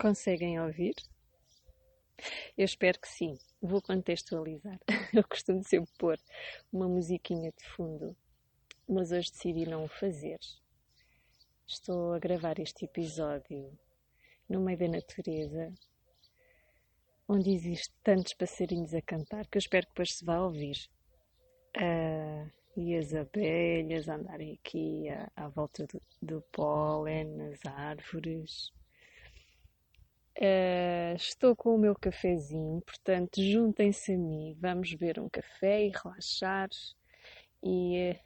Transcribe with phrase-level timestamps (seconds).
[0.00, 0.94] Conseguem ouvir?
[2.56, 3.36] Eu espero que sim.
[3.60, 4.78] Vou contextualizar.
[5.12, 6.16] Eu costumo sempre pôr
[6.72, 8.16] uma musiquinha de fundo,
[8.88, 10.38] mas hoje decidi não o fazer.
[11.66, 13.76] Estou a gravar este episódio
[14.48, 15.74] no meio da natureza,
[17.28, 20.88] onde existe tantos passarinhos a cantar que eu espero que depois se vá ouvir.
[21.76, 28.72] Uh, e as abelhas andarem aqui à, à volta do, do pólen, nas árvores.
[30.40, 34.56] Uh, estou com o meu cafezinho, portanto, juntem-se a mim.
[34.60, 36.68] Vamos beber um café e relaxar
[37.60, 38.18] e uh,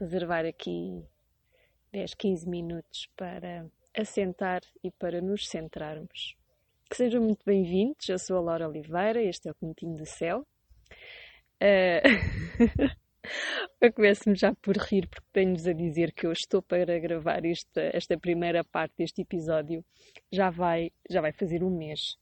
[0.00, 1.04] reservar aqui
[1.92, 6.36] 10, 15 minutos para assentar e para nos centrarmos.
[6.88, 8.08] Que sejam muito bem-vindos.
[8.08, 10.46] Eu sou a Laura Oliveira, este é o Cantinho do Céu.
[11.60, 12.98] Uh...
[13.80, 17.80] Eu começo-me já por rir porque tenho-vos a dizer que eu estou para gravar esta,
[17.92, 19.84] esta primeira parte deste episódio.
[20.30, 22.16] Já vai, já vai fazer um mês.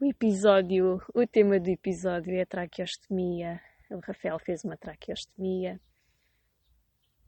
[0.00, 3.60] O episódio, o tema do episódio é a traqueostomia.
[3.90, 5.80] O Rafael fez uma traqueostomia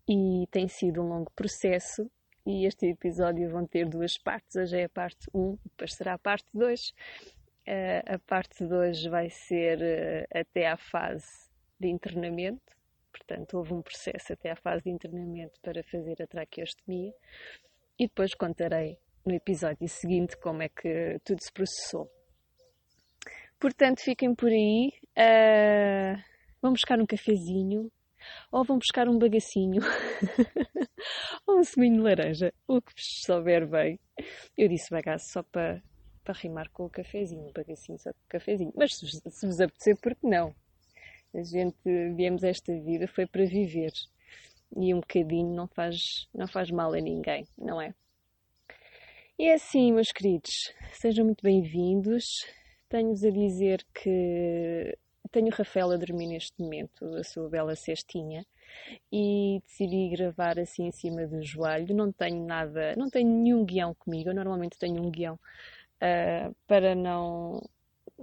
[0.09, 2.11] e tem sido um longo processo.
[2.45, 4.55] E este episódio vão ter duas partes.
[4.57, 6.89] Hoje é a parte 1, depois será a parte 2.
[6.89, 6.93] Uh,
[7.67, 11.46] eh, a parte 2 vai ser uh, até à fase
[11.79, 12.75] de internamento,
[13.13, 17.13] portanto, houve um processo até à fase de internamento para fazer a traqueostomia
[17.99, 22.11] e depois contarei no episódio seguinte como é que tudo se processou.
[23.59, 24.93] Portanto, fiquem por aí.
[25.17, 26.23] Uh,
[26.61, 27.91] vão buscar um cafezinho
[28.51, 29.81] ou vão buscar um bagacinho
[31.47, 33.99] ou um seminho de laranja, o que vos souber bem.
[34.57, 35.83] Eu disse bagaço só para,
[36.25, 38.73] para rimar com o cafezinho, bagacinho só com o cafezinho.
[38.77, 40.55] Mas se, se vos apetecer, por que não?
[41.37, 41.77] A gente
[42.15, 43.93] viemos esta vida foi para viver
[44.75, 47.95] e um bocadinho não faz, não faz mal a ninguém, não é?
[49.39, 52.25] E é assim, meus queridos, sejam muito bem-vindos.
[52.89, 54.97] Tenho-vos a dizer que
[55.31, 58.47] tenho o Rafael a dormir neste momento, a sua bela cestinha,
[59.13, 61.95] e decidi gravar assim em cima do joelho.
[61.95, 64.31] Não tenho nada, não tenho nenhum guião comigo.
[64.31, 67.61] Eu normalmente tenho um guião uh, para não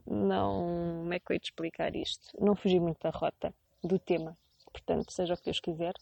[0.06, 1.00] não.
[1.02, 2.28] Como é que eu ia te explicar isto?
[2.40, 4.38] Não fugi muito da rota, do tema.
[4.72, 5.94] Portanto, seja o que Deus quiser.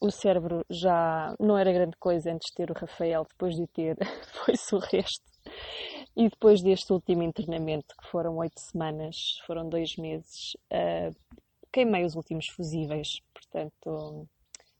[0.00, 3.96] O cérebro já não era grande coisa antes de ter o Rafael, depois de ter,
[4.44, 5.24] foi-se o resto.
[6.14, 11.14] E depois deste último internamento, que foram oito semanas, foram dois meses, uh,
[11.72, 13.20] queimei os últimos fusíveis.
[13.32, 14.28] Portanto,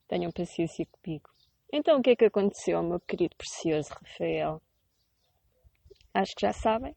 [0.07, 1.31] tenham paciência comigo.
[1.73, 4.63] Então, o que é que aconteceu, meu querido precioso Rafael?
[6.15, 6.95] Acho que já sabem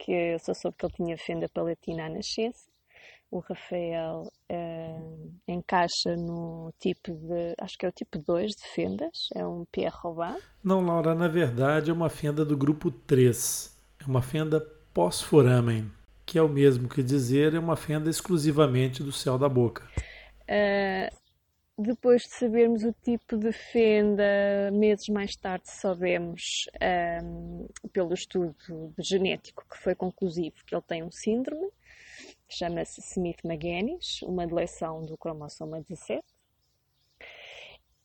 [0.00, 2.68] que eu só soube que ele tinha fenda palatina à nascença.
[3.30, 7.54] O Rafael uh, encaixa no tipo de.
[7.60, 10.36] Acho que é o tipo 2 de fendas, é um Pierre Robin.
[10.64, 13.78] Não, Laura, na verdade é uma fenda do grupo 3.
[14.00, 14.60] É uma fenda
[14.92, 15.88] pós-foramen,
[16.26, 19.88] que é o mesmo que dizer é uma fenda exclusivamente do céu da boca.
[20.48, 21.19] Uh,
[21.80, 26.42] depois de sabermos o tipo de fenda, meses mais tarde soubemos,
[27.24, 28.54] um, pelo estudo
[28.98, 31.68] genético que foi conclusivo, que ele tem um síndrome,
[32.48, 36.22] chama-se Smith-Magenis, uma deleção do cromossoma 17.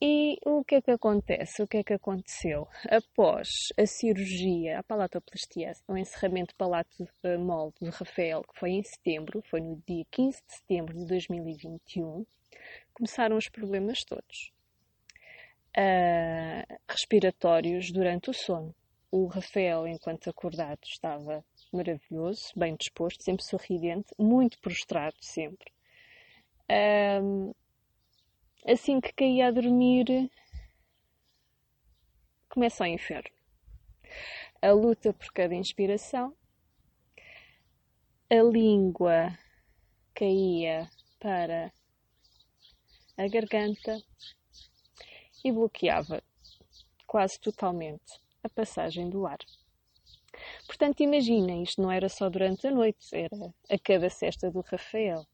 [0.00, 1.62] E o que é que acontece?
[1.62, 2.68] O que é que aconteceu?
[2.90, 3.48] Após
[3.78, 7.08] a cirurgia, a palatoplastia, o encerramento palato
[7.38, 12.26] molde do Rafael, que foi em setembro, foi no dia 15 de setembro de 2021,
[12.96, 14.50] começaram os problemas todos.
[15.76, 18.74] Uh, respiratórios durante o sono.
[19.10, 25.70] O Rafael, enquanto acordado, estava maravilhoso, bem disposto, sempre sorridente, muito prostrado sempre.
[26.70, 27.54] Uh,
[28.66, 30.30] assim que caía a dormir,
[32.48, 33.30] começa o inferno.
[34.62, 36.34] A luta por cada inspiração,
[38.30, 39.38] a língua
[40.14, 40.88] caía
[41.20, 41.70] para
[43.16, 44.02] a garganta
[45.44, 46.22] e bloqueava
[47.06, 49.38] quase totalmente a passagem do ar.
[50.66, 55.26] Portanto, imaginem, isto não era só durante a noite, era a cada cesta do Rafael.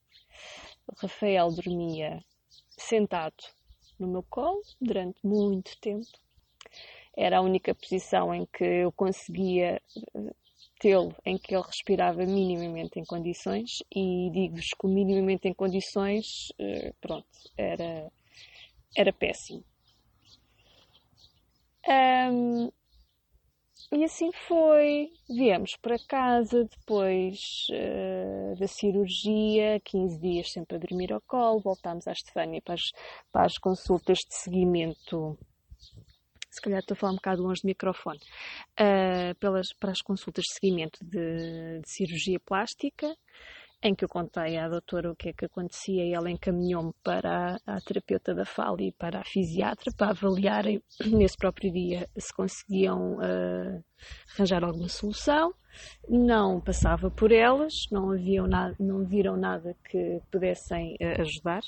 [0.87, 2.25] O Rafael dormia
[2.71, 3.45] sentado
[3.99, 6.07] no meu colo durante muito tempo.
[7.17, 9.83] Era a única posição em que eu conseguia
[10.83, 16.93] tê-lo em que ele respirava minimamente em condições e digo-vos que minimamente em condições, eh,
[17.01, 18.11] pronto, era,
[18.97, 19.65] era péssimo.
[21.89, 22.69] Um,
[23.93, 25.11] e assim foi.
[25.29, 27.39] Viemos para casa depois
[27.71, 31.61] uh, da cirurgia, 15 dias sempre a dormir ao colo.
[31.61, 32.91] Voltámos à Estefânia para as,
[33.31, 35.39] para as consultas de seguimento
[36.53, 38.21] se calhar estou a falar um bocado longe do microfone,
[38.79, 43.17] uh, pelas, para as consultas de seguimento de, de cirurgia plástica,
[43.83, 47.59] em que eu contei à doutora o que é que acontecia e ela encaminhou-me para
[47.67, 52.33] a, a, terapeuta da fala e para a fisiatra para avaliarem nesse próprio dia se
[52.33, 53.85] conseguiam uh,
[54.35, 55.53] arranjar alguma solução.
[56.07, 61.63] Não passava por elas, não, haviam nada, não viram nada que pudessem uh, ajudar.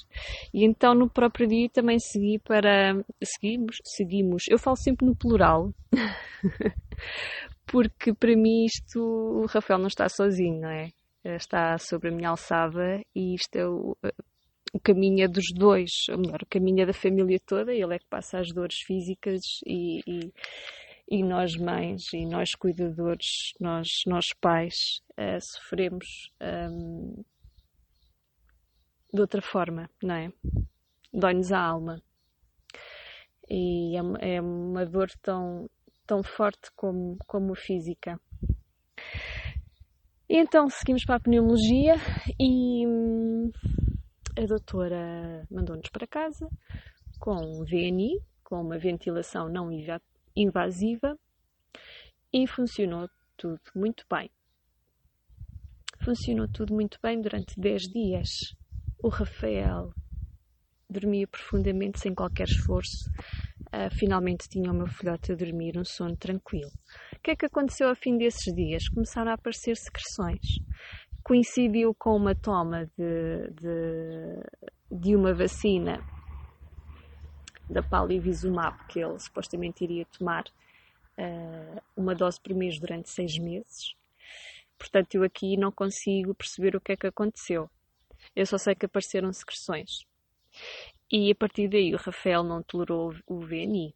[0.52, 3.02] E então no próprio dia também segui para.
[3.22, 4.44] Seguimos, seguimos.
[4.48, 5.72] Eu falo sempre no plural.
[7.66, 10.90] porque para mim isto o Rafael não está sozinho, não é?
[11.24, 13.96] Está sobre a minha alçada e isto é o,
[14.74, 17.98] o caminho é dos dois, ou melhor, o caminho é da família toda, ele é
[17.98, 20.32] que passa as dores físicas e, e,
[21.08, 26.32] e nós mães e nós cuidadores, nós, nós pais, uh, sofremos
[26.70, 27.24] um,
[29.12, 30.32] de outra forma, não é?
[31.12, 32.02] Dói-nos a alma.
[33.48, 35.70] E é, é uma dor tão,
[36.04, 38.20] tão forte como, como física.
[40.28, 41.96] Então seguimos para a pneumologia
[42.40, 43.52] e hum,
[44.38, 46.48] a doutora mandou-nos para casa
[47.20, 49.70] com VNI, com uma ventilação não
[50.34, 51.18] invasiva
[52.32, 53.06] e funcionou
[53.36, 54.30] tudo muito bem.
[56.02, 58.56] Funcionou tudo muito bem durante 10 dias.
[59.02, 59.92] O Rafael
[60.88, 63.10] dormia profundamente sem qualquer esforço.
[63.66, 66.70] Uh, finalmente tinha o meu filhote a dormir um sono tranquilo
[67.24, 68.86] que é que aconteceu ao fim desses dias?
[68.86, 70.58] Começaram a aparecer secreções.
[71.22, 76.04] Coincidiu com uma toma de, de, de uma vacina
[77.70, 80.44] da Palivizumab, que ele supostamente iria tomar
[81.16, 83.94] uh, uma dose por mês durante seis meses.
[84.76, 87.70] Portanto, eu aqui não consigo perceber o que é que aconteceu.
[88.36, 90.04] Eu só sei que apareceram secreções.
[91.10, 93.94] E a partir daí o Rafael não tolerou o VNI,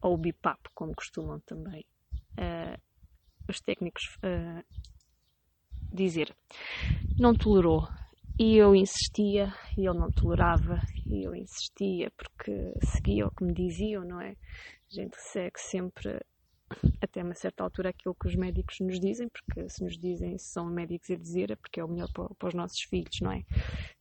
[0.00, 1.84] ou o BIPAP, como costumam também
[2.38, 2.80] uh,
[3.48, 4.64] os técnicos uh,
[5.92, 6.34] dizer.
[7.18, 7.88] Não tolerou.
[8.38, 13.54] E eu insistia, e ele não tolerava, e eu insistia porque seguia o que me
[13.54, 14.32] diziam, não é?
[14.32, 16.20] A gente segue sempre,
[17.00, 20.52] até uma certa altura, aquilo que os médicos nos dizem, porque se nos dizem, se
[20.52, 23.32] são médicos a dizer, é porque é o melhor para, para os nossos filhos, não
[23.32, 23.42] é?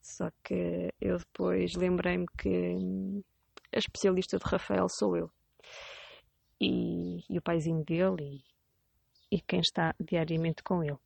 [0.02, 2.76] Só que eu depois lembrei-me que
[3.74, 5.32] a especialista de Rafael sou eu
[6.60, 8.44] e, e o paizinho dele
[9.32, 10.98] e, e, quem está diariamente com ele.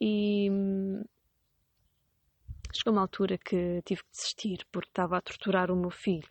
[0.00, 1.04] E hum,
[2.72, 6.28] chegou uma altura que tive que desistir porque estava a torturar o meu filho.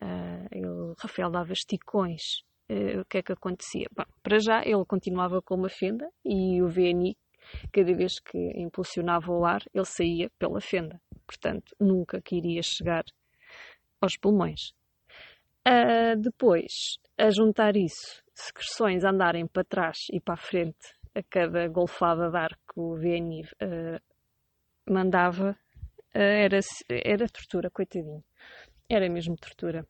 [0.00, 2.44] Uh, ele, Rafael dava esticões.
[2.68, 3.86] Uh, o que é que acontecia?
[3.96, 7.16] Bom, para já ele continuava com uma fenda e o VNI,
[7.72, 11.00] cada vez que impulsionava o ar, ele saía pela fenda.
[11.26, 13.04] Portanto, nunca queria chegar
[14.00, 14.74] aos pulmões.
[15.66, 21.66] Uh, depois, a juntar isso, secreções andarem para trás e para a frente a cada
[21.66, 24.00] golfada de ar que o VNI uh,
[24.88, 25.58] mandava,
[26.14, 28.22] uh, era, era tortura, coitadinho.
[28.88, 29.84] Era mesmo tortura.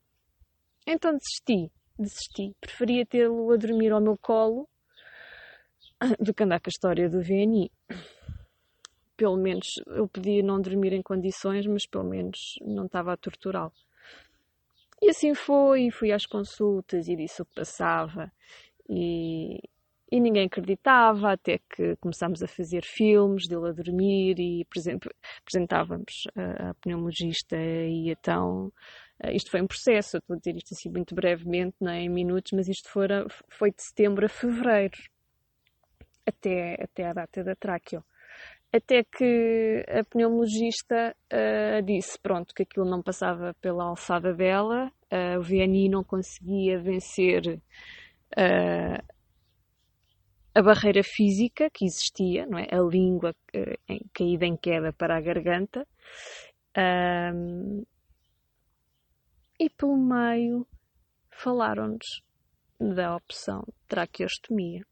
[0.87, 2.57] Então desisti, desisti.
[2.59, 4.67] Preferia tê-lo a dormir ao meu colo
[6.19, 7.71] do que andar com a história do VNI.
[9.15, 13.73] Pelo menos eu podia não dormir em condições, mas pelo menos não estava a torturá-lo.
[15.03, 18.33] E assim foi, fui às consultas e disse o que passava.
[18.89, 19.59] E,
[20.11, 24.65] e ninguém acreditava, até que começámos a fazer filmes dele a dormir e,
[25.43, 28.73] apresentávamos a, pneumologista e então
[29.33, 32.09] isto foi um processo, eu estou a dizer isto assim muito brevemente, não é em
[32.09, 34.97] minutos, mas isto fora, foi de setembro a fevereiro,
[36.27, 38.05] até, até a data da tráqueo
[38.77, 45.39] até que a pneumologista uh, disse pronto que aquilo não passava pela alçada dela, uh,
[45.39, 47.61] o VNI não conseguia vencer
[48.37, 49.15] uh,
[50.55, 52.67] a barreira física que existia, não é?
[52.71, 53.35] a língua
[53.89, 55.87] em, caída em queda para a garganta,
[59.59, 60.67] e pelo meio
[61.31, 62.23] falaram-nos
[62.79, 64.83] da opção traqueostomia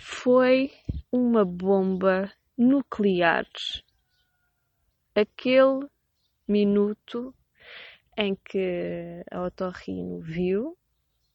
[0.00, 0.72] foi
[1.12, 3.46] uma bomba nuclear.
[5.14, 5.86] Aquele
[6.48, 7.34] minuto
[8.16, 10.76] em que a otorrino viu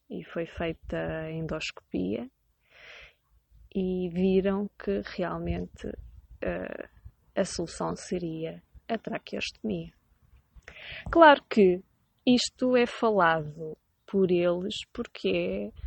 [0.10, 2.30] e foi feita a endoscopia
[3.74, 6.90] e viram que realmente uh,
[7.36, 9.94] a solução seria a traqueostomia.
[11.12, 11.84] Claro que
[12.26, 15.85] isto é falado por eles porque é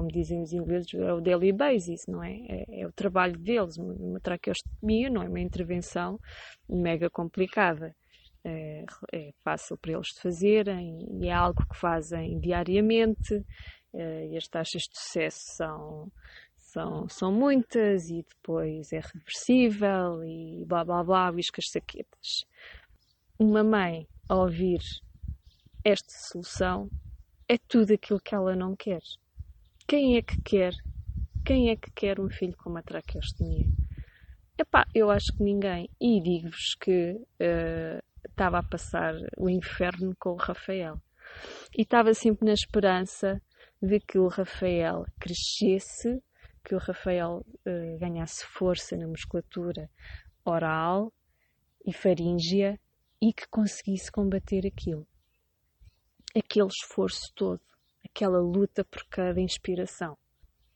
[0.00, 2.32] como dizem os ingleses, é o daily basis, não é?
[2.48, 3.76] É, é o trabalho deles.
[3.76, 6.18] Uma traqueostomia não é uma intervenção
[6.66, 7.94] mega complicada.
[8.42, 13.44] é, é, fácil para eles de fazerem e é algo que fazem diariamente.
[13.92, 16.12] É, e as taxas de sucesso são,
[16.56, 22.46] são, são muitas e depois é reversível e blá blá blá, as saquetas.
[23.38, 24.80] Uma mãe, ao ouvir
[25.84, 26.88] esta solução,
[27.46, 29.02] é tudo aquilo que ela não quer.
[29.90, 30.72] Quem é que quer?
[31.44, 33.66] Quem é que quer um filho com uma traqueostomia?
[34.56, 35.90] Epá, eu acho que ninguém.
[36.00, 41.02] E digo-vos que uh, estava a passar o inferno com o Rafael.
[41.76, 43.42] E estava sempre na esperança
[43.82, 46.22] de que o Rafael crescesse,
[46.64, 49.90] que o Rafael uh, ganhasse força na musculatura
[50.44, 51.12] oral
[51.84, 52.78] e faríngea
[53.20, 55.04] e que conseguisse combater aquilo.
[56.32, 57.60] Aquele esforço todo,
[58.14, 60.16] aquela luta por cada inspiração.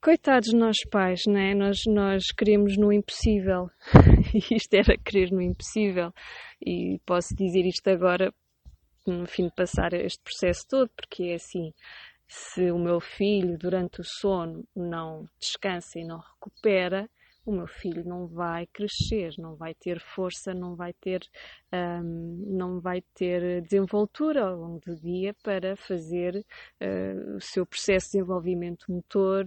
[0.01, 1.55] Coitados nós pais, né?
[1.55, 3.71] Nós, nós queremos no impossível.
[4.53, 6.13] Isto era querer no impossível.
[6.61, 8.33] E posso dizer isto agora,
[9.07, 11.73] no fim de passar este processo todo, porque é assim:
[12.29, 17.09] se o meu filho, durante o sono, não descansa e não recupera,
[17.45, 21.23] o meu filho não vai crescer, não vai ter força, não vai ter,
[21.73, 26.45] um, não vai ter desenvoltura ao longo do dia para fazer
[26.81, 29.45] uh, o seu processo de desenvolvimento motor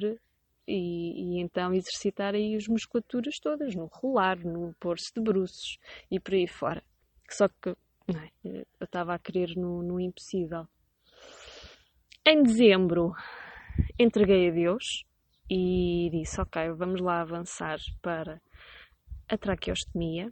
[0.68, 5.80] e, e, então exercitar aí as musculaturas todas, no rolar, no pôr-se de bruços
[6.12, 6.84] e por aí fora.
[7.30, 10.68] Só que é, eu estava a querer no, no impossível.
[12.26, 13.14] Em dezembro
[13.98, 15.07] entreguei a Deus
[15.50, 18.42] e disse: Ok, vamos lá avançar para
[19.30, 20.32] a traqueostomia.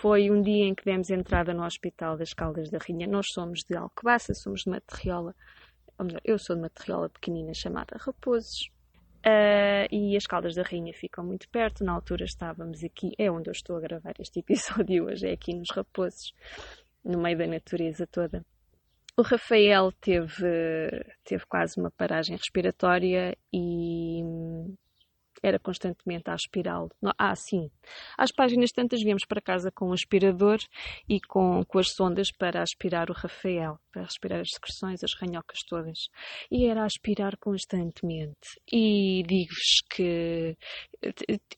[0.00, 3.06] Foi um dia em que demos entrada no Hospital das Caldas da Rainha.
[3.06, 5.34] Nós somos de Alcobaça, somos de uma terriola,
[6.24, 8.70] eu sou de uma terriola pequenina chamada Raposos.
[9.20, 11.84] Uh, e as Caldas da Rainha ficam muito perto.
[11.84, 15.54] Na altura estávamos aqui, é onde eu estou a gravar este episódio hoje, é aqui
[15.54, 16.32] nos Raposos,
[17.04, 18.42] no meio da natureza toda.
[19.16, 24.22] O Rafael teve, teve quase uma paragem respiratória e
[25.42, 26.90] era constantemente a aspirá-lo.
[27.18, 27.70] Ah, sim.
[28.16, 30.58] Às páginas tantas viemos para casa com um aspirador
[31.08, 35.58] e com, com as sondas para aspirar o Rafael, para aspirar as secreções, as ranhocas
[35.68, 35.98] todas.
[36.50, 38.60] E era a aspirar constantemente.
[38.70, 40.56] E digo-vos que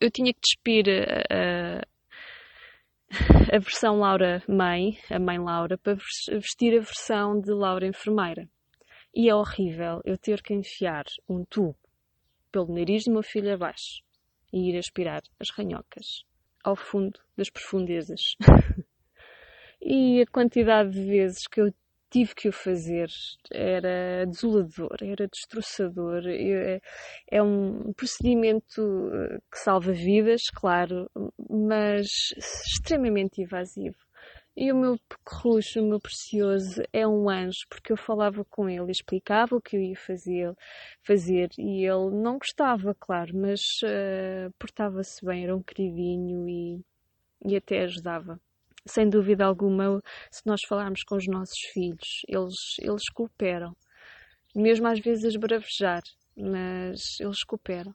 [0.00, 0.87] eu tinha que despir
[1.30, 1.82] a,
[3.52, 5.97] a versão Laura mãe, a mãe Laura, para
[6.31, 8.49] vestir a versão de Laura enfermeira.
[9.14, 11.76] E é horrível eu ter que enfiar um tubo
[12.50, 14.02] pelo nariz do meu filho abaixo
[14.52, 16.25] e ir aspirar as ranhocas
[16.64, 18.21] ao fundo das profundezas.
[19.81, 21.73] e a quantidade de vezes que eu
[22.12, 23.09] tive que o fazer
[23.50, 26.23] era desolador, era destroçador.
[26.28, 26.81] É,
[27.31, 31.11] é um procedimento eh, que salva vidas, claro,
[31.49, 33.97] mas extremamente invasivo.
[34.54, 38.90] E o meu pequerucho, o meu precioso, é um anjo, porque eu falava com ele,
[38.92, 40.54] explicava o que eu ia fazer,
[41.02, 46.85] fazer e ele não gostava, claro, mas uh, portava-se bem, era um queridinho e,
[47.47, 48.38] e até ajudava.
[48.87, 53.77] Sem dúvida alguma, se nós falarmos com os nossos filhos, eles, eles cooperam,
[54.55, 56.03] mesmo às vezes a esbravejar,
[56.37, 57.95] mas eles cooperam.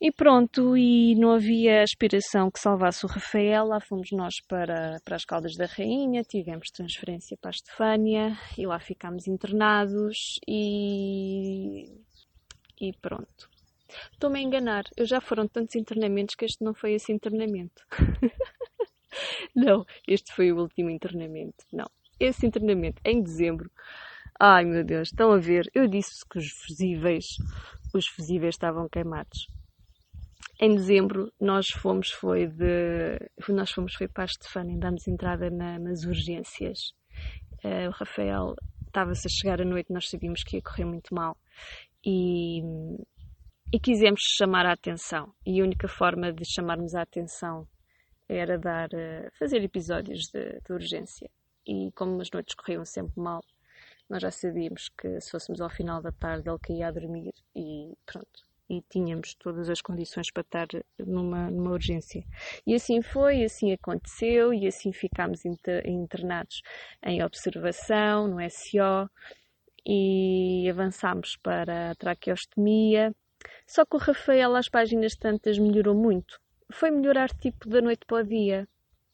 [0.00, 5.16] E pronto, e não havia aspiração que salvasse o Rafael, lá fomos nós para, para
[5.16, 11.84] as Caldas da Rainha, tivemos transferência para a Estefânia e lá ficámos internados e,
[12.80, 13.48] e pronto.
[14.12, 17.82] Estou-me a enganar, eu já foram tantos internamentos que este não foi esse internamento.
[19.54, 21.64] não, este foi o último internamento.
[21.72, 21.86] Não,
[22.18, 23.70] esse internamento em dezembro.
[24.40, 25.70] Ai meu Deus, estão a ver?
[25.74, 27.24] Eu disse que os fusíveis,
[27.94, 29.46] os fusíveis estavam queimados
[30.60, 33.18] em dezembro nós fomos foi de
[33.48, 36.92] nós fomos foi para Estefânia damos entrada na, nas urgências
[37.64, 38.54] uh, o Rafael
[38.86, 41.36] estava-se a chegar à noite nós sabíamos que ia correr muito mal
[42.04, 42.62] e,
[43.72, 47.66] e quisemos chamar a atenção e a única forma de chamarmos a atenção
[48.28, 51.30] era dar uh, fazer episódios de, de urgência
[51.66, 53.42] e como as noites corriam sempre mal
[54.08, 57.92] nós já sabíamos que se fôssemos ao final da tarde ele caía a dormir e
[58.04, 60.66] pronto e tínhamos todas as condições para estar
[60.98, 62.24] numa, numa urgência.
[62.66, 66.62] E assim foi, assim aconteceu, e assim ficámos inter, internados
[67.02, 69.10] em observação, no SO,
[69.86, 73.14] e avançámos para a traqueostomia.
[73.66, 76.40] Só que o Rafael, às páginas tantas, melhorou muito.
[76.72, 78.68] Foi melhorar tipo da noite para o dia.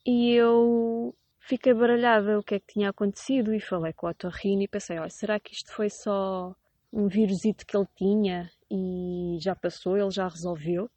[0.07, 4.63] E eu fiquei baralhada o que é que tinha acontecido e falei com o otorrino
[4.63, 6.55] e pensei, olha, será que isto foi só
[6.93, 10.89] um vírusito que ele tinha e já passou, ele já resolveu.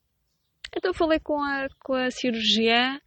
[0.76, 3.00] Então falei com a, com a cirurgiã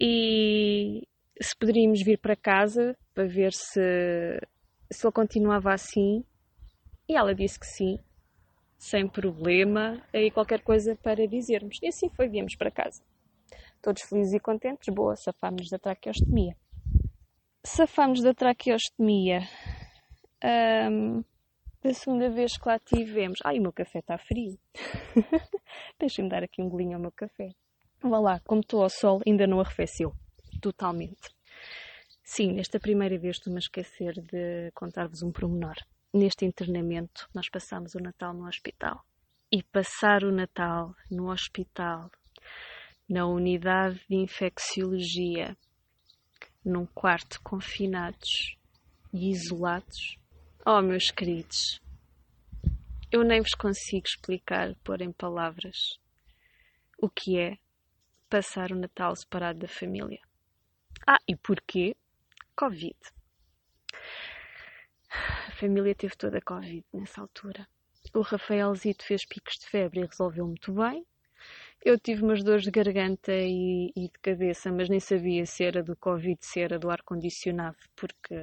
[0.00, 1.06] e,
[1.40, 4.40] se poderíamos vir para casa para ver se,
[4.90, 6.24] se ele continuava assim.
[7.08, 7.98] E ela disse que sim,
[8.78, 11.78] sem problema, e qualquer coisa para dizermos.
[11.82, 13.02] E assim foi, viemos para casa.
[13.82, 16.56] Todos felizes e contentes, boa, safámos da traqueostomia.
[17.64, 19.40] Safámos da traqueostomia.
[20.90, 21.22] Um,
[21.82, 23.38] da segunda vez que lá tivemos.
[23.44, 24.58] Ai, o meu café está frio.
[26.00, 27.50] Deixem-me dar aqui um golinho ao meu café.
[28.02, 30.12] Vá lá, como estou ao sol, ainda não arrefeceu.
[30.60, 31.28] Totalmente.
[32.22, 35.76] Sim, nesta primeira vez estou-me a esquecer de contar-vos um promenor.
[36.16, 39.04] Neste internamento, nós passamos o Natal no hospital.
[39.50, 42.08] E passar o Natal no hospital,
[43.08, 45.56] na unidade de infecciologia,
[46.64, 48.56] num quarto confinados
[49.12, 50.16] e isolados,
[50.64, 51.82] Oh, meus queridos,
[53.10, 55.98] eu nem vos consigo explicar, pôr em palavras,
[56.96, 57.58] o que é
[58.30, 60.20] passar o Natal separado da família.
[61.04, 61.96] Ah, e porquê?
[62.54, 62.96] Covid.
[65.54, 67.66] Família teve toda a Covid nessa altura.
[68.12, 71.06] O Rafaelzito fez picos de febre e resolveu muito bem.
[71.84, 75.82] Eu tive umas dores de garganta e, e, de cabeça, mas nem sabia se era
[75.82, 78.34] do Covid, se era do ar-condicionado, porque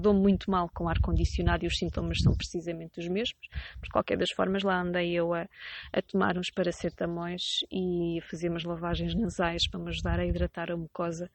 [0.00, 3.48] dou-me muito mal com ar-condicionado e os sintomas são precisamente os mesmos.
[3.80, 5.46] Por qualquer das formas, lá andei eu a,
[5.92, 10.70] a tomar uns paracetamóis e a fazer umas lavagens nasais para me ajudar a hidratar
[10.72, 11.30] a mucosa.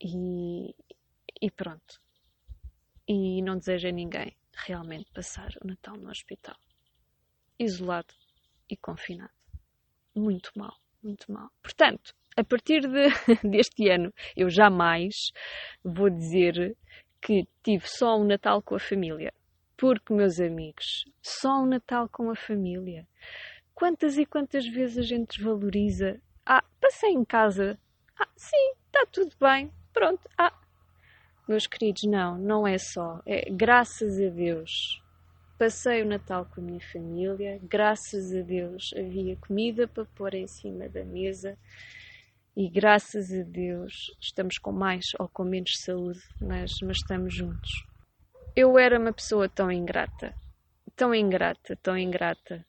[0.00, 0.74] E,
[1.42, 2.00] e pronto.
[3.08, 6.56] E não desejo a ninguém realmente passar o Natal no hospital,
[7.58, 8.14] isolado
[8.70, 9.34] e confinado
[10.14, 11.50] muito mal, muito mal.
[11.62, 13.08] Portanto, a partir de,
[13.48, 15.32] deste ano, eu jamais
[15.82, 16.76] vou dizer
[17.20, 19.32] que tive só um Natal com a família.
[19.76, 23.06] Porque, meus amigos, só um Natal com a família.
[23.74, 26.20] Quantas e quantas vezes a gente desvaloriza?
[26.46, 27.78] Ah, passei em casa.
[28.16, 29.72] Ah, sim, está tudo bem.
[29.92, 30.28] Pronto.
[30.38, 30.52] Ah,
[31.48, 33.20] meus queridos, não, não é só.
[33.26, 35.02] É graças a Deus
[35.56, 40.48] Passei o Natal com a minha família, graças a Deus havia comida para pôr em
[40.48, 41.56] cima da mesa
[42.56, 47.70] e graças a Deus estamos com mais ou com menos saúde, mas, mas estamos juntos.
[48.56, 50.34] Eu era uma pessoa tão ingrata,
[50.96, 52.66] tão ingrata, tão ingrata.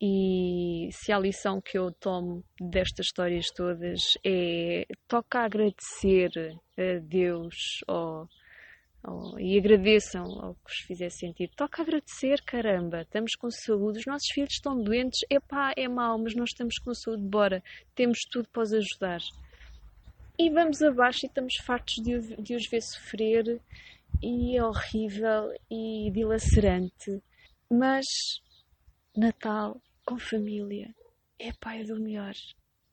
[0.00, 6.30] E se a lição que eu tomo destas histórias todas é toca agradecer
[6.76, 7.54] a Deus
[7.88, 8.28] ou
[9.06, 11.52] Oh, e agradeçam ao que vos fizer sentido.
[11.56, 16.34] Toca agradecer, caramba, estamos com saúde, os nossos filhos estão doentes, epá, é mau, mas
[16.34, 17.62] nós estamos com saúde, bora,
[17.94, 19.20] temos tudo para os ajudar.
[20.36, 23.60] E vamos abaixo e estamos fartos de, de os ver sofrer,
[24.22, 27.22] e é horrível e dilacerante,
[27.70, 28.04] mas
[29.16, 30.94] Natal com família,
[31.38, 32.32] epá, é do melhor,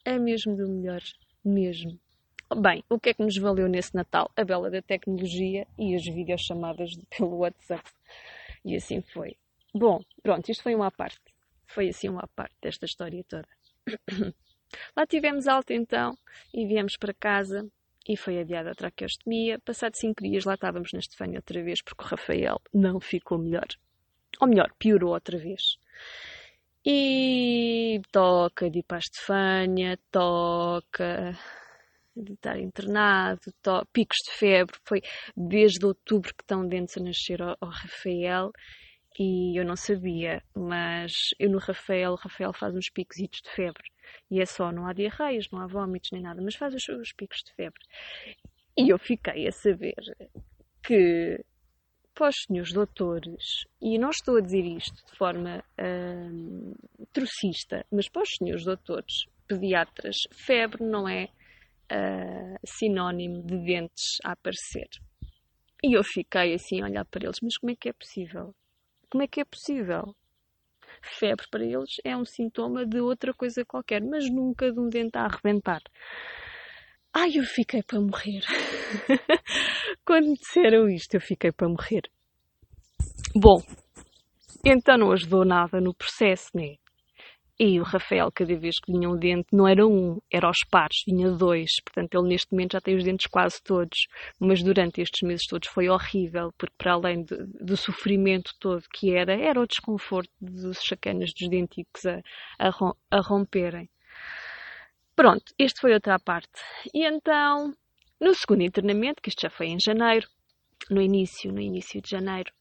[0.03, 1.01] é mesmo do melhor,
[1.45, 1.97] mesmo.
[2.61, 4.29] Bem, o que é que nos valeu nesse Natal?
[4.35, 7.89] A bela da tecnologia e as videochamadas pelo WhatsApp.
[8.65, 9.37] E assim foi.
[9.73, 11.21] Bom, pronto, isto foi uma parte.
[11.67, 13.47] Foi assim uma parte desta história toda.
[14.93, 16.17] Lá tivemos alta então
[16.53, 17.65] e viemos para casa
[18.05, 19.57] e foi adiada a traqueostomia.
[19.59, 23.67] Passado cinco dias lá estávamos na Estefânia outra vez porque o Rafael não ficou melhor.
[24.41, 25.77] Ou melhor, piorou outra vez.
[26.87, 31.35] E toca de ir para a Estefânia, toca
[32.15, 33.41] de estar internado,
[33.91, 35.01] picos de febre, foi
[35.35, 38.51] desde outubro que estão dentes a nascer ao, ao, Rafael
[39.17, 43.89] e eu não sabia, mas eu no Rafael, o Rafael faz uns picos de febre
[44.29, 47.11] e é só, não há diarreias, não há vômitos nem nada, mas faz os, os
[47.13, 47.81] picos de febre.
[48.77, 49.95] E eu fiquei a saber
[50.83, 51.43] que
[52.15, 56.73] para os senhores doutores, e não estou a dizer isto de forma hum,
[57.11, 64.31] trocista, mas para os senhores doutores pediatras, febre não é uh, sinónimo de dentes a
[64.31, 64.87] aparecer.
[65.83, 68.55] E eu fiquei assim a olhar para eles, mas como é que é possível?
[69.09, 70.15] Como é que é possível?
[71.03, 75.17] Febre para eles é um sintoma de outra coisa qualquer, mas nunca de um dente
[75.17, 75.81] a arrebentar.
[77.17, 78.41] Ai, eu fiquei para morrer.
[80.05, 82.01] Quando disseram isto, eu fiquei para morrer.
[83.33, 83.63] Bom,
[84.65, 86.75] então não ajudou nada no processo, né?
[87.57, 91.03] E o Rafael, cada vez que vinha um dente, não era um, era aos pares,
[91.07, 91.71] vinha dois.
[91.85, 93.97] Portanto, ele neste momento já tem os dentes quase todos.
[94.37, 99.15] Mas durante estes meses todos foi horrível, porque para além de, do sofrimento todo que
[99.15, 102.19] era, era o desconforto dos chacanas dos denticos a,
[102.59, 102.71] a,
[103.09, 103.89] a romperem.
[105.15, 106.61] Pronto, este foi outra parte.
[106.93, 107.73] E então,
[108.19, 110.27] no segundo internamento, que isto já foi em janeiro,
[110.89, 112.51] no início, no início de janeiro,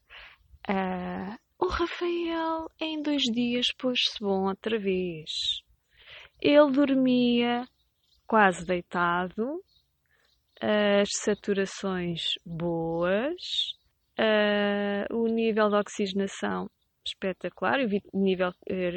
[0.69, 5.29] uh, o Rafael em dois dias pôs-se bom outra vez.
[6.41, 7.67] Ele dormia
[8.25, 9.61] quase deitado,
[10.61, 13.41] as saturações boas,
[14.17, 16.69] uh, o nível de oxigenação
[17.07, 18.53] espetacular, eu vi nível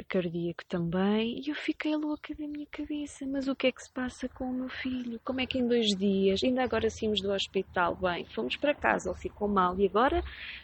[0.09, 3.27] cardíaco também, e eu fiquei louca da minha cabeça.
[3.27, 5.21] Mas o que é que se passa com o meu filho?
[5.25, 9.11] Como é que em dois dias, ainda agora saímos do hospital, bem, fomos para casa,
[9.11, 10.23] ele ficou mal, e agora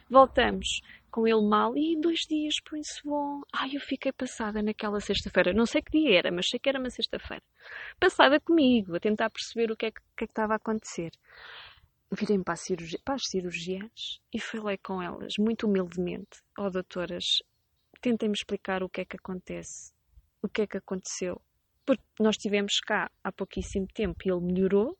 [0.09, 0.81] voltamos
[1.11, 3.43] com ele mal, e em dois dias põe-se bom.
[3.53, 6.79] Ai, eu fiquei passada naquela sexta-feira, não sei que dia era, mas sei que era
[6.79, 7.43] uma sexta-feira.
[8.01, 11.11] Passada comigo, a tentar perceber o que é que, que, é que estava a acontecer
[12.15, 16.43] virei para, cirurgia, para as cirurgiãs e falei com elas, muito humildemente.
[16.59, 17.43] Ó oh, doutoras,
[18.01, 19.93] tentem-me explicar o que é que acontece,
[20.43, 21.41] o que é que aconteceu.
[21.85, 24.99] Porque nós estivemos cá há pouquíssimo tempo e ele melhorou,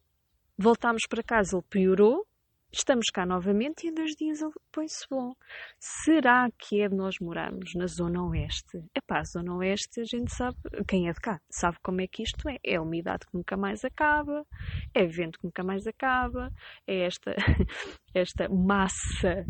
[0.57, 2.27] voltámos para casa, ele piorou,
[2.77, 5.33] Estamos cá novamente e em dois dias ele põe-se bom.
[5.79, 8.79] Será que é de nós morarmos na Zona Oeste?
[8.93, 10.57] É pá, Zona Oeste a gente sabe,
[10.89, 12.59] quem é de cá, sabe como é que isto é.
[12.65, 14.45] É a umidade que nunca mais acaba,
[14.93, 16.51] é vento que nunca mais acaba,
[16.85, 17.37] é esta,
[18.13, 19.47] esta massa,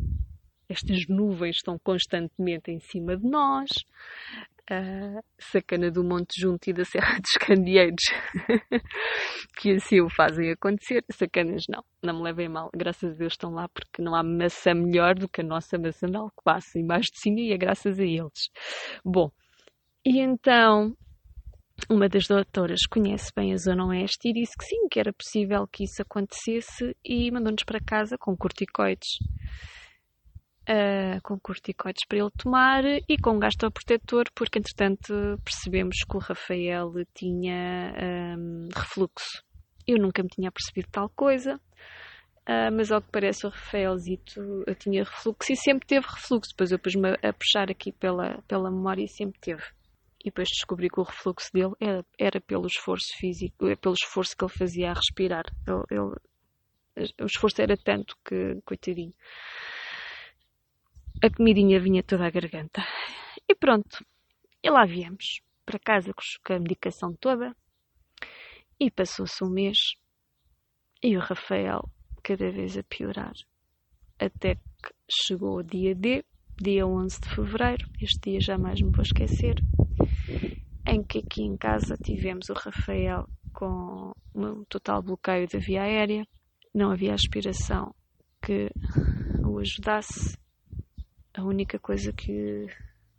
[0.69, 3.71] estas nuvens estão constantemente em cima de nós
[4.71, 8.05] a sacana do Monte Junto e da Serra dos Candeeiros,
[9.57, 11.05] que assim o fazem acontecer.
[11.11, 14.75] Sacanas não, não me levem mal, graças a Deus estão lá porque não há maçã
[14.75, 18.05] melhor do que a nossa maçã de Alcobaça, embaixo de cima e é graças a
[18.05, 18.51] eles.
[19.05, 19.31] Bom,
[20.05, 20.97] e então
[21.91, 25.67] uma das doutoras conhece bem a Zona Oeste e disse que sim, que era possível
[25.71, 29.19] que isso acontecesse e mandou-nos para casa com corticoides
[30.69, 36.93] uh, com corticoides para ele tomar e com gastroprotetor, porque entretanto percebemos que o Rafael
[37.15, 37.95] tinha
[38.39, 39.43] um, refluxo.
[39.87, 45.05] Eu nunca me tinha percebido tal coisa, uh, mas ao que parece o Rafaelzito tinha
[45.05, 46.51] refluxo e sempre teve refluxo.
[46.51, 49.63] Depois eu pus-me a puxar aqui pela, pela memória e sempre teve.
[50.21, 54.43] E depois descobri que o refluxo dele era, era pelo esforço físico, pelo esforço que
[54.43, 55.45] ele fazia a respirar.
[55.67, 55.83] Ele,
[56.97, 59.13] ele, o esforço era tanto que, coitadinho
[61.25, 62.85] a comidinha vinha toda à garganta.
[63.49, 64.05] E pronto,
[64.63, 66.13] e lá viemos, para casa
[66.45, 67.57] com a medicação toda,
[68.79, 69.79] e passou-se um mês,
[71.03, 71.91] e o Rafael
[72.23, 73.33] cada vez a piorar,
[74.19, 76.23] até que chegou o dia D,
[76.61, 79.55] dia 11 de fevereiro, este dia jamais me vou esquecer,
[80.87, 86.27] em que aqui em casa tivemos o Rafael com um total bloqueio da via aérea,
[86.75, 87.95] não havia aspiração
[88.43, 88.71] que
[89.43, 90.37] o ajudasse
[91.35, 92.67] a única coisa que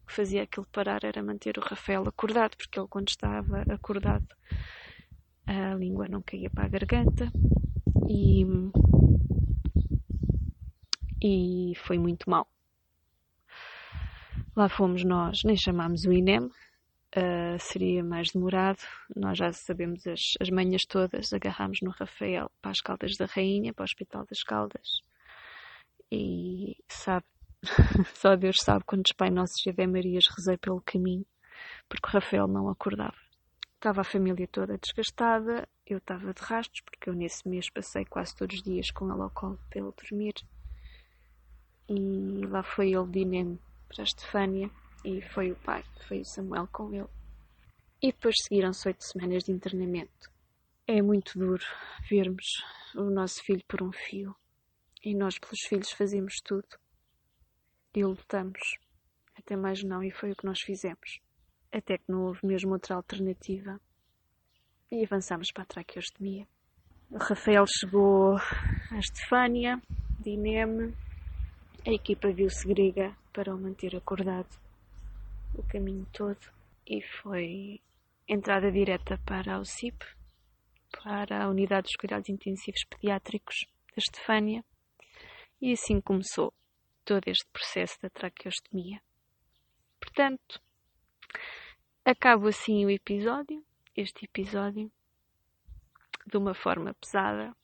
[0.08, 4.28] fazia aquilo parar era manter o Rafael acordado, porque ele, quando estava acordado,
[5.46, 7.32] a língua não caía para a garganta
[8.08, 8.46] e,
[11.22, 12.48] e foi muito mal.
[14.56, 18.80] Lá fomos nós, nem chamámos o INEM, uh, seria mais demorado.
[19.14, 23.74] Nós já sabemos as, as manhas todas, agarrámos no Rafael para as Caldas da Rainha,
[23.74, 25.02] para o Hospital das Caldas.
[26.10, 27.26] E sabe,
[28.16, 31.26] Só Deus sabe quantos Pai Nossos e Ave Marias rezei pelo caminho,
[31.90, 33.16] porque Rafael não acordava.
[33.76, 38.36] Estava a família toda desgastada, eu estava de rastros, porque eu nesse mês passei quase
[38.36, 40.34] todos os dias com ele ao colo para ele dormir.
[41.90, 44.70] E lá foi ele de Inem para a Estefânia,
[45.04, 47.10] e foi o pai, foi o Samuel com ele.
[48.02, 50.32] E depois seguiram-se oito semanas de internamento.
[50.88, 51.64] É muito duro
[52.10, 52.46] vermos
[52.96, 54.36] o nosso filho por um fio.
[55.04, 56.68] E nós, pelos filhos, fazemos tudo
[58.00, 58.60] e lutamos.
[59.38, 61.20] Até mais não, e foi o que nós fizemos.
[61.72, 63.80] Até que não houve mesmo outra alternativa.
[64.92, 66.48] E avançamos para a traqueostomia.
[67.12, 69.82] O Rafael chegou à Estefânia,
[70.20, 70.94] de INEM.
[71.86, 74.50] A equipa viu-se grega para o manter acordado
[75.54, 76.40] o caminho todo.
[76.88, 77.82] E foi
[78.28, 80.06] entrada direta para o CIP,
[81.04, 84.64] para a Unidade dos Cuidados Intensivos Pediátricos da Estefânia.
[85.62, 86.54] E assim começou
[87.06, 89.00] todo este processo da traqueostomia.
[90.00, 90.60] Portanto,
[92.04, 93.64] acabo assim o episódio,
[93.96, 94.92] este episódio,
[96.26, 97.56] de uma forma pesada,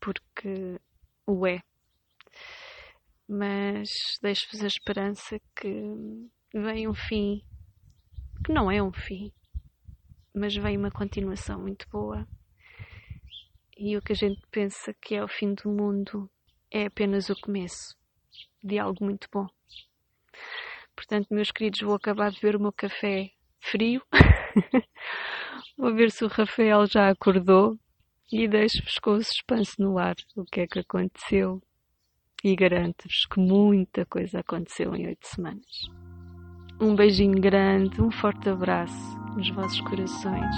[0.00, 0.78] porque
[1.26, 1.60] o é.
[3.28, 3.88] Mas
[4.22, 7.42] deixo-vos a esperança que vem um fim,
[8.44, 9.32] que não é um fim,
[10.34, 12.28] mas vem uma continuação muito boa.
[13.76, 16.30] E o que a gente pensa que é o fim do mundo
[16.70, 17.96] é apenas o começo
[18.66, 19.46] de algo muito bom.
[20.94, 24.02] Portanto, meus queridos, vou acabar de ver o meu café frio.
[25.76, 27.78] vou ver se o Rafael já acordou
[28.32, 31.62] e deixo-vos com o suspense no ar o que é que aconteceu
[32.42, 35.88] e garanto-vos que muita coisa aconteceu em oito semanas.
[36.80, 40.56] Um beijinho grande, um forte abraço nos vossos corações.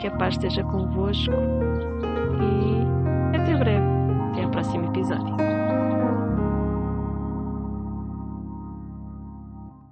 [0.00, 1.30] Que a paz esteja convosco
[4.52, 5.41] próximo episódio.